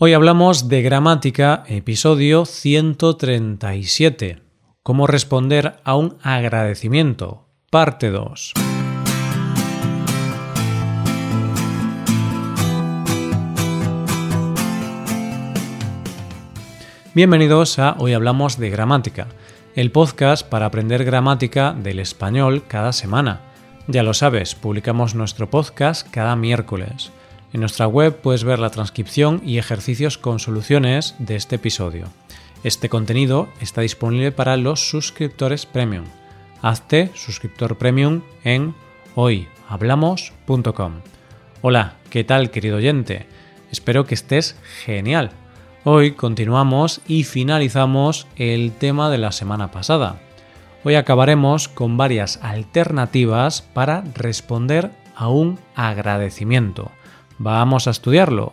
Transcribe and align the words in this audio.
Hoy 0.00 0.12
hablamos 0.12 0.68
de 0.68 0.80
gramática, 0.80 1.64
episodio 1.66 2.44
137. 2.44 4.38
Cómo 4.84 5.08
responder 5.08 5.80
a 5.82 5.96
un 5.96 6.18
agradecimiento, 6.22 7.48
parte 7.68 8.10
2. 8.10 8.52
Bienvenidos 17.12 17.80
a 17.80 17.96
Hoy 17.98 18.12
Hablamos 18.12 18.56
de 18.56 18.70
Gramática, 18.70 19.26
el 19.74 19.90
podcast 19.90 20.48
para 20.48 20.66
aprender 20.66 21.04
gramática 21.04 21.72
del 21.72 21.98
español 21.98 22.62
cada 22.68 22.92
semana. 22.92 23.40
Ya 23.88 24.04
lo 24.04 24.14
sabes, 24.14 24.54
publicamos 24.54 25.16
nuestro 25.16 25.50
podcast 25.50 26.08
cada 26.08 26.36
miércoles. 26.36 27.10
En 27.52 27.60
nuestra 27.60 27.86
web 27.86 28.20
puedes 28.20 28.44
ver 28.44 28.58
la 28.58 28.70
transcripción 28.70 29.40
y 29.44 29.56
ejercicios 29.56 30.18
con 30.18 30.38
soluciones 30.38 31.14
de 31.18 31.36
este 31.36 31.56
episodio. 31.56 32.08
Este 32.62 32.90
contenido 32.90 33.48
está 33.60 33.80
disponible 33.80 34.32
para 34.32 34.56
los 34.58 34.90
suscriptores 34.90 35.64
premium. 35.64 36.04
Hazte 36.60 37.10
suscriptor 37.14 37.78
premium 37.78 38.20
en 38.44 38.74
hoyhablamos.com. 39.14 40.92
Hola, 41.62 41.94
¿qué 42.10 42.22
tal 42.22 42.50
querido 42.50 42.76
oyente? 42.76 43.26
Espero 43.70 44.04
que 44.04 44.14
estés 44.14 44.56
genial. 44.84 45.30
Hoy 45.84 46.12
continuamos 46.12 47.00
y 47.06 47.24
finalizamos 47.24 48.26
el 48.36 48.72
tema 48.72 49.08
de 49.08 49.18
la 49.18 49.32
semana 49.32 49.70
pasada. 49.70 50.20
Hoy 50.84 50.96
acabaremos 50.96 51.68
con 51.68 51.96
varias 51.96 52.40
alternativas 52.42 53.62
para 53.62 54.04
responder 54.14 54.90
a 55.16 55.28
un 55.28 55.58
agradecimiento. 55.74 56.90
Vamos 57.38 57.86
a 57.86 57.90
estudiarlo. 57.90 58.52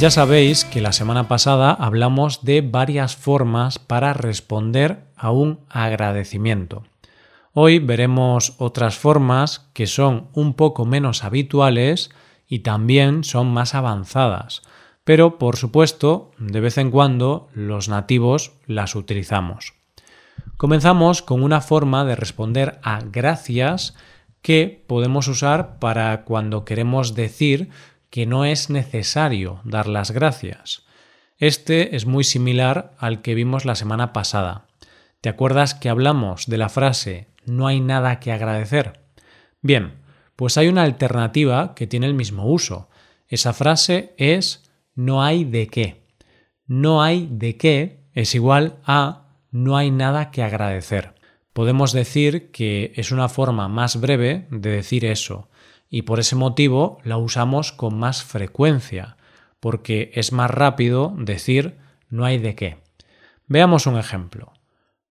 Ya 0.00 0.10
sabéis 0.10 0.64
que 0.64 0.80
la 0.80 0.92
semana 0.92 1.28
pasada 1.28 1.72
hablamos 1.72 2.42
de 2.42 2.62
varias 2.62 3.16
formas 3.16 3.78
para 3.78 4.14
responder 4.14 5.04
a 5.14 5.30
un 5.30 5.60
agradecimiento. 5.68 6.84
Hoy 7.52 7.80
veremos 7.80 8.54
otras 8.56 8.96
formas 8.96 9.68
que 9.74 9.86
son 9.86 10.28
un 10.32 10.54
poco 10.54 10.86
menos 10.86 11.22
habituales 11.22 12.08
y 12.48 12.60
también 12.60 13.24
son 13.24 13.52
más 13.52 13.74
avanzadas, 13.74 14.62
pero 15.04 15.36
por 15.36 15.56
supuesto 15.56 16.30
de 16.38 16.60
vez 16.60 16.78
en 16.78 16.90
cuando 16.90 17.48
los 17.52 17.90
nativos 17.90 18.52
las 18.66 18.94
utilizamos. 18.94 19.79
Comenzamos 20.56 21.22
con 21.22 21.42
una 21.42 21.60
forma 21.60 22.04
de 22.04 22.16
responder 22.16 22.78
a 22.82 23.00
gracias 23.00 23.94
que 24.42 24.84
podemos 24.86 25.28
usar 25.28 25.78
para 25.78 26.24
cuando 26.24 26.64
queremos 26.64 27.14
decir 27.14 27.70
que 28.10 28.26
no 28.26 28.44
es 28.44 28.70
necesario 28.70 29.60
dar 29.64 29.86
las 29.86 30.10
gracias. 30.10 30.84
Este 31.38 31.96
es 31.96 32.06
muy 32.06 32.24
similar 32.24 32.92
al 32.98 33.22
que 33.22 33.34
vimos 33.34 33.64
la 33.64 33.74
semana 33.74 34.12
pasada. 34.12 34.66
¿Te 35.20 35.28
acuerdas 35.28 35.74
que 35.74 35.88
hablamos 35.88 36.46
de 36.46 36.58
la 36.58 36.68
frase 36.68 37.28
no 37.46 37.66
hay 37.66 37.80
nada 37.80 38.20
que 38.20 38.32
agradecer? 38.32 39.00
Bien, 39.62 39.94
pues 40.36 40.56
hay 40.58 40.68
una 40.68 40.82
alternativa 40.82 41.74
que 41.74 41.86
tiene 41.86 42.06
el 42.06 42.14
mismo 42.14 42.46
uso. 42.46 42.88
Esa 43.28 43.52
frase 43.52 44.14
es 44.16 44.70
no 44.94 45.22
hay 45.22 45.44
de 45.44 45.68
qué. 45.68 46.02
No 46.66 47.02
hay 47.02 47.28
de 47.30 47.56
qué 47.56 48.00
es 48.14 48.34
igual 48.34 48.76
a 48.84 49.29
no 49.50 49.76
hay 49.76 49.90
nada 49.90 50.30
que 50.30 50.42
agradecer. 50.42 51.14
Podemos 51.52 51.92
decir 51.92 52.50
que 52.50 52.92
es 52.96 53.10
una 53.10 53.28
forma 53.28 53.68
más 53.68 54.00
breve 54.00 54.46
de 54.50 54.70
decir 54.70 55.04
eso, 55.04 55.48
y 55.88 56.02
por 56.02 56.20
ese 56.20 56.36
motivo 56.36 56.98
la 57.02 57.16
usamos 57.16 57.72
con 57.72 57.98
más 57.98 58.22
frecuencia, 58.22 59.16
porque 59.58 60.12
es 60.14 60.32
más 60.32 60.50
rápido 60.50 61.12
decir 61.18 61.76
no 62.08 62.24
hay 62.24 62.38
de 62.38 62.54
qué. 62.54 62.78
Veamos 63.46 63.86
un 63.86 63.98
ejemplo. 63.98 64.52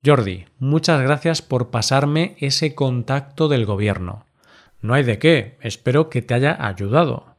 Jordi, 0.03 0.46
muchas 0.59 1.02
gracias 1.02 1.42
por 1.42 1.72
pasarme 1.72 2.36
ese 2.40 2.74
contacto 2.74 3.50
del 3.50 3.66
gobierno. 3.66 4.25
No 4.81 4.94
hay 4.94 5.03
de 5.03 5.19
qué, 5.19 5.58
espero 5.62 6.09
que 6.09 6.22
te 6.22 6.34
haya 6.34 6.56
ayudado. 6.66 7.36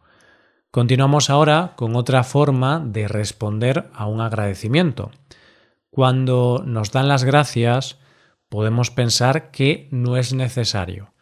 Continuamos 0.70 1.30
ahora 1.30 1.72
con 1.76 1.96
otra 1.96 2.22
forma 2.22 2.78
de 2.78 3.08
responder 3.08 3.88
a 3.94 4.06
un 4.06 4.20
agradecimiento. 4.20 5.10
Cuando 5.90 6.62
nos 6.64 6.92
dan 6.92 7.08
las 7.08 7.24
gracias, 7.24 7.98
podemos 8.48 8.90
pensar 8.90 9.50
que 9.50 9.88
no 9.90 10.16
es 10.16 10.32
necesario. 10.32 11.12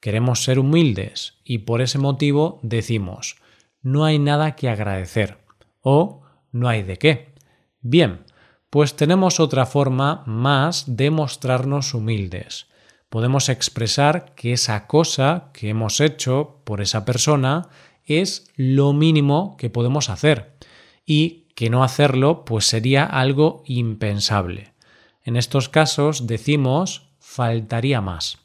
Queremos 0.00 0.44
ser 0.44 0.58
humildes 0.58 1.38
y 1.44 1.58
por 1.58 1.80
ese 1.80 1.98
motivo 1.98 2.60
decimos 2.62 3.36
no 3.84 4.04
hay 4.04 4.18
nada 4.18 4.56
que 4.56 4.68
agradecer 4.68 5.38
o 5.80 6.22
no 6.50 6.68
hay 6.68 6.82
de 6.82 6.96
qué. 6.96 7.34
Bien, 7.80 8.24
pues 8.70 8.96
tenemos 8.96 9.38
otra 9.38 9.66
forma 9.66 10.24
más 10.26 10.96
de 10.96 11.10
mostrarnos 11.10 11.94
humildes. 11.94 12.66
Podemos 13.10 13.48
expresar 13.48 14.34
que 14.34 14.54
esa 14.54 14.86
cosa 14.88 15.50
que 15.52 15.68
hemos 15.68 16.00
hecho 16.00 16.62
por 16.64 16.80
esa 16.80 17.04
persona 17.04 17.68
es 18.04 18.50
lo 18.56 18.92
mínimo 18.92 19.56
que 19.58 19.70
podemos 19.70 20.08
hacer 20.08 20.56
y 21.06 21.43
que 21.54 21.70
no 21.70 21.84
hacerlo 21.84 22.44
pues 22.44 22.66
sería 22.66 23.04
algo 23.04 23.62
impensable. 23.66 24.74
En 25.22 25.36
estos 25.36 25.68
casos 25.68 26.26
decimos 26.26 27.08
faltaría 27.18 28.00
más. 28.00 28.38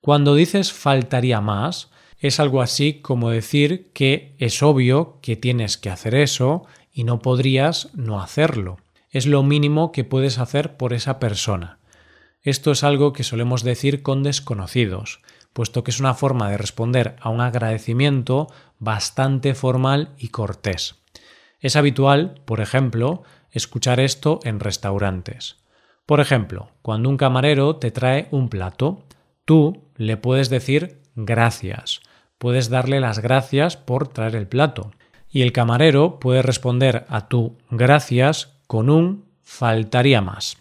Cuando 0.00 0.34
dices 0.34 0.72
faltaría 0.72 1.40
más, 1.40 1.90
es 2.18 2.40
algo 2.40 2.62
así 2.62 3.00
como 3.00 3.30
decir 3.30 3.90
que 3.92 4.34
es 4.38 4.62
obvio 4.62 5.18
que 5.20 5.36
tienes 5.36 5.76
que 5.78 5.90
hacer 5.90 6.14
eso 6.14 6.66
y 6.92 7.04
no 7.04 7.20
podrías 7.20 7.90
no 7.94 8.20
hacerlo. 8.20 8.78
Es 9.10 9.26
lo 9.26 9.42
mínimo 9.42 9.92
que 9.92 10.04
puedes 10.04 10.38
hacer 10.38 10.76
por 10.76 10.92
esa 10.92 11.18
persona. 11.18 11.78
Esto 12.42 12.72
es 12.72 12.84
algo 12.84 13.12
que 13.12 13.24
solemos 13.24 13.62
decir 13.62 14.02
con 14.02 14.22
desconocidos, 14.22 15.20
puesto 15.52 15.84
que 15.84 15.90
es 15.90 16.00
una 16.00 16.14
forma 16.14 16.50
de 16.50 16.58
responder 16.58 17.16
a 17.20 17.30
un 17.30 17.40
agradecimiento 17.40 18.48
bastante 18.78 19.54
formal 19.54 20.14
y 20.18 20.28
cortés. 20.28 21.03
Es 21.64 21.76
habitual, 21.76 22.42
por 22.44 22.60
ejemplo, 22.60 23.22
escuchar 23.50 23.98
esto 23.98 24.38
en 24.44 24.60
restaurantes. 24.60 25.56
Por 26.04 26.20
ejemplo, 26.20 26.68
cuando 26.82 27.08
un 27.08 27.16
camarero 27.16 27.76
te 27.76 27.90
trae 27.90 28.28
un 28.32 28.50
plato, 28.50 29.06
tú 29.46 29.88
le 29.96 30.18
puedes 30.18 30.50
decir 30.50 31.00
gracias. 31.14 32.02
Puedes 32.36 32.68
darle 32.68 33.00
las 33.00 33.20
gracias 33.20 33.78
por 33.78 34.08
traer 34.08 34.36
el 34.36 34.46
plato. 34.46 34.90
Y 35.26 35.40
el 35.40 35.52
camarero 35.52 36.20
puede 36.20 36.42
responder 36.42 37.06
a 37.08 37.28
tu 37.28 37.56
gracias 37.70 38.58
con 38.66 38.90
un 38.90 39.24
faltaría 39.42 40.20
más. 40.20 40.58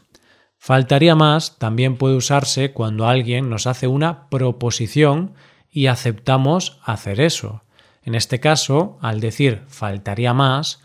Faltaría 0.58 1.16
más 1.16 1.60
también 1.60 1.98
puede 1.98 2.16
usarse 2.16 2.72
cuando 2.72 3.10
alguien 3.10 3.50
nos 3.50 3.68
hace 3.68 3.88
una 3.88 4.30
proposición 4.30 5.34
y 5.70 5.88
aceptamos 5.88 6.80
hacer 6.86 7.20
eso. 7.20 7.64
En 8.04 8.16
este 8.16 8.40
caso, 8.40 8.98
al 9.02 9.20
decir 9.20 9.64
faltaría 9.68 10.34
más, 10.34 10.80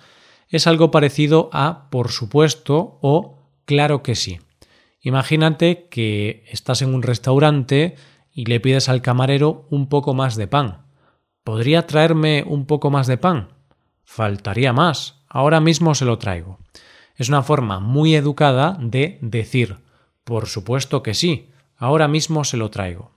es 0.56 0.66
algo 0.66 0.90
parecido 0.90 1.50
a 1.52 1.90
por 1.90 2.10
supuesto 2.10 2.98
o 3.02 3.38
claro 3.64 4.02
que 4.02 4.14
sí. 4.14 4.40
Imagínate 5.00 5.88
que 5.88 6.44
estás 6.50 6.82
en 6.82 6.94
un 6.94 7.02
restaurante 7.02 7.96
y 8.32 8.46
le 8.46 8.60
pides 8.60 8.88
al 8.88 9.02
camarero 9.02 9.66
un 9.70 9.88
poco 9.88 10.14
más 10.14 10.36
de 10.36 10.46
pan. 10.46 10.86
¿Podría 11.44 11.86
traerme 11.86 12.44
un 12.46 12.66
poco 12.66 12.90
más 12.90 13.06
de 13.06 13.16
pan? 13.16 13.48
Faltaría 14.04 14.72
más. 14.72 15.24
Ahora 15.28 15.60
mismo 15.60 15.94
se 15.94 16.04
lo 16.04 16.18
traigo. 16.18 16.58
Es 17.16 17.28
una 17.28 17.42
forma 17.42 17.80
muy 17.80 18.14
educada 18.14 18.76
de 18.80 19.18
decir, 19.22 19.78
por 20.24 20.46
supuesto 20.46 21.02
que 21.02 21.14
sí, 21.14 21.50
ahora 21.76 22.08
mismo 22.08 22.44
se 22.44 22.56
lo 22.56 22.70
traigo. 22.70 23.12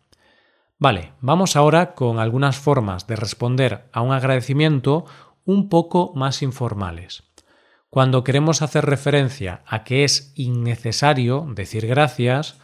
Vale, 0.80 1.14
vamos 1.22 1.56
ahora 1.56 1.94
con 1.94 2.18
algunas 2.18 2.58
formas 2.58 3.06
de 3.06 3.16
responder 3.16 3.88
a 3.94 4.02
un 4.02 4.14
agradecimiento 4.14 5.06
un 5.46 5.70
poco 5.70 6.14
más 6.16 6.42
informales. 6.42 7.24
Cuando 7.90 8.24
queremos 8.24 8.62
hacer 8.62 8.86
referencia 8.86 9.64
a 9.66 9.84
que 9.84 10.04
es 10.04 10.32
innecesario 10.36 11.46
decir 11.54 11.88
gracias, 11.88 12.58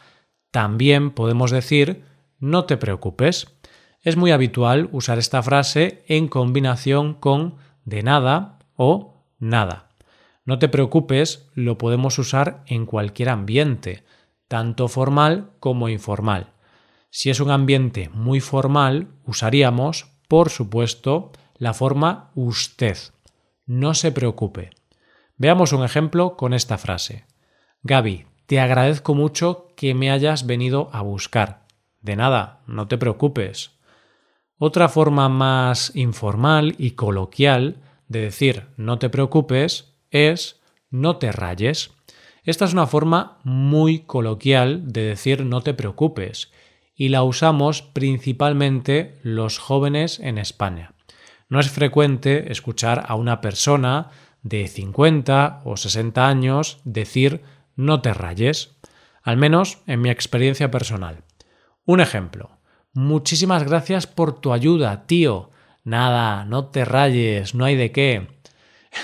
también 0.51 1.11
podemos 1.11 1.51
decir 1.51 2.05
no 2.39 2.65
te 2.65 2.77
preocupes. 2.77 3.57
Es 4.01 4.15
muy 4.15 4.31
habitual 4.31 4.89
usar 4.91 5.17
esta 5.17 5.43
frase 5.43 6.03
en 6.07 6.27
combinación 6.27 7.13
con 7.13 7.55
de 7.83 8.03
nada 8.03 8.59
o 8.75 9.25
nada. 9.39 9.89
No 10.45 10.59
te 10.59 10.69
preocupes 10.69 11.49
lo 11.55 11.77
podemos 11.77 12.17
usar 12.19 12.63
en 12.67 12.85
cualquier 12.85 13.27
ambiente, 13.27 14.05
tanto 14.47 14.87
formal 14.87 15.51
como 15.59 15.89
informal. 15.89 16.53
Si 17.09 17.29
es 17.29 17.41
un 17.41 17.51
ambiente 17.51 18.09
muy 18.13 18.39
formal, 18.39 19.09
usaríamos, 19.25 20.07
por 20.29 20.49
supuesto, 20.49 21.31
la 21.57 21.73
forma 21.73 22.31
usted. 22.35 22.97
No 23.65 23.93
se 23.93 24.11
preocupe. 24.11 24.71
Veamos 25.37 25.73
un 25.73 25.83
ejemplo 25.83 26.35
con 26.35 26.53
esta 26.53 26.77
frase. 26.77 27.25
Gaby, 27.83 28.25
te 28.45 28.59
agradezco 28.59 29.13
mucho 29.13 29.73
que 29.75 29.93
me 29.93 30.09
hayas 30.09 30.45
venido 30.45 30.89
a 30.93 31.01
buscar. 31.01 31.65
De 32.01 32.15
nada, 32.15 32.61
no 32.65 32.87
te 32.87 32.97
preocupes. 32.97 33.71
Otra 34.57 34.89
forma 34.89 35.29
más 35.29 35.91
informal 35.95 36.75
y 36.77 36.91
coloquial 36.91 37.77
de 38.07 38.21
decir 38.21 38.67
no 38.77 38.97
te 38.97 39.09
preocupes 39.09 39.93
es 40.09 40.59
no 40.89 41.17
te 41.17 41.31
rayes. 41.31 41.91
Esta 42.43 42.65
es 42.65 42.73
una 42.73 42.87
forma 42.87 43.39
muy 43.43 43.99
coloquial 43.99 44.91
de 44.91 45.01
decir 45.01 45.45
no 45.45 45.61
te 45.61 45.73
preocupes 45.73 46.51
y 46.95 47.09
la 47.09 47.23
usamos 47.23 47.81
principalmente 47.81 49.19
los 49.21 49.59
jóvenes 49.59 50.19
en 50.19 50.37
España. 50.37 50.96
No 51.49 51.59
es 51.59 51.69
frecuente 51.69 52.51
escuchar 52.51 53.05
a 53.07 53.15
una 53.15 53.41
persona 53.41 54.09
de 54.43 54.67
50 54.67 55.61
o 55.63 55.77
60 55.77 56.27
años 56.27 56.79
decir 56.83 57.41
no 57.75 58.01
te 58.01 58.13
rayes, 58.13 58.77
al 59.23 59.37
menos 59.37 59.79
en 59.87 60.01
mi 60.01 60.09
experiencia 60.09 60.71
personal. 60.71 61.23
Un 61.85 62.01
ejemplo. 62.01 62.57
Muchísimas 62.93 63.63
gracias 63.63 64.07
por 64.07 64.39
tu 64.39 64.51
ayuda, 64.51 65.05
tío. 65.05 65.51
Nada, 65.83 66.43
no 66.45 66.65
te 66.65 66.83
rayes, 66.83 67.55
no 67.55 67.65
hay 67.65 67.75
de 67.75 67.91
qué. 67.91 68.27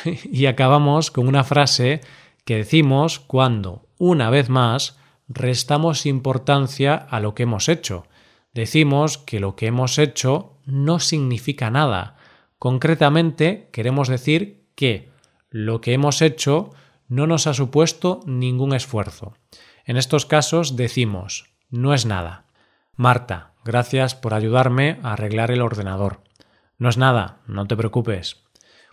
y 0.23 0.47
acabamos 0.47 1.11
con 1.11 1.27
una 1.27 1.43
frase 1.43 2.01
que 2.45 2.57
decimos 2.57 3.19
cuando, 3.19 3.87
una 3.97 4.29
vez 4.29 4.49
más, 4.49 4.97
restamos 5.27 6.05
importancia 6.05 6.95
a 6.95 7.19
lo 7.19 7.35
que 7.35 7.43
hemos 7.43 7.69
hecho. 7.69 8.05
Decimos 8.53 9.17
que 9.17 9.39
lo 9.39 9.55
que 9.55 9.67
hemos 9.67 9.97
hecho 9.97 10.57
no 10.65 10.99
significa 10.99 11.69
nada. 11.69 12.17
Concretamente, 12.63 13.67
queremos 13.73 14.07
decir 14.07 14.63
que 14.73 15.11
lo 15.49 15.81
que 15.81 15.91
hemos 15.91 16.21
hecho 16.21 16.69
no 17.09 17.27
nos 17.27 17.45
ha 17.45 17.53
supuesto 17.53 18.21
ningún 18.25 18.73
esfuerzo. 18.73 19.33
En 19.83 19.97
estos 19.97 20.25
casos 20.25 20.77
decimos 20.77 21.51
no 21.69 21.93
es 21.93 22.05
nada. 22.05 22.45
Marta, 22.95 23.51
gracias 23.65 24.15
por 24.15 24.33
ayudarme 24.33 24.97
a 25.03 25.11
arreglar 25.11 25.51
el 25.51 25.61
ordenador. 25.61 26.21
No 26.77 26.87
es 26.87 26.97
nada, 26.97 27.39
no 27.47 27.67
te 27.67 27.75
preocupes. 27.75 28.45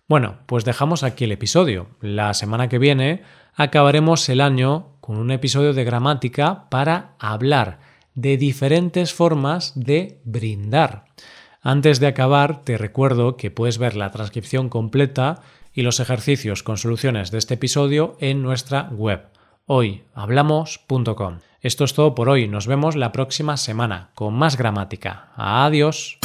Bueno, 0.08 0.40
pues 0.46 0.64
dejamos 0.64 1.04
aquí 1.04 1.22
el 1.22 1.30
episodio. 1.30 1.90
La 2.00 2.34
semana 2.34 2.68
que 2.68 2.80
viene 2.80 3.22
acabaremos 3.54 4.28
el 4.30 4.40
año 4.40 4.96
con 5.00 5.16
un 5.16 5.30
episodio 5.30 5.74
de 5.74 5.84
gramática 5.84 6.68
para 6.70 7.14
hablar 7.20 7.78
de 8.16 8.36
diferentes 8.36 9.14
formas 9.14 9.74
de 9.76 10.20
brindar. 10.24 11.04
Antes 11.62 12.00
de 12.00 12.06
acabar, 12.06 12.62
te 12.64 12.78
recuerdo 12.78 13.36
que 13.36 13.50
puedes 13.50 13.78
ver 13.78 13.96
la 13.96 14.10
transcripción 14.10 14.68
completa 14.68 15.42
y 15.72 15.82
los 15.82 16.00
ejercicios 16.00 16.62
con 16.62 16.78
soluciones 16.78 17.30
de 17.30 17.38
este 17.38 17.54
episodio 17.54 18.16
en 18.20 18.42
nuestra 18.42 18.88
web 18.90 19.30
hoyhablamos.com. 19.70 21.38
Esto 21.60 21.84
es 21.84 21.94
todo 21.94 22.14
por 22.16 22.28
hoy. 22.28 22.48
Nos 22.48 22.66
vemos 22.66 22.96
la 22.96 23.12
próxima 23.12 23.56
semana 23.56 24.10
con 24.14 24.34
más 24.34 24.56
gramática. 24.56 25.28
Adiós. 25.36 26.18